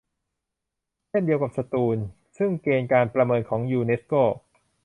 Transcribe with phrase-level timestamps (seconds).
[1.09, 1.97] เช่นเดียวกับสตูล
[2.37, 4.13] ซึ่งเกณฑ์การประเมินของยูเนสโก